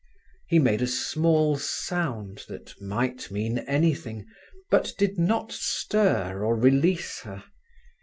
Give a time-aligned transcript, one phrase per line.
[0.47, 4.25] He made a small sound, that might mean anything,
[4.71, 7.43] but did not stir or release her.